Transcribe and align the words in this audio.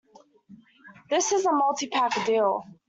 This 1.11 1.31
is 1.31 1.45
a 1.45 1.51
multi-pack 1.51 2.25
deal. 2.25 2.63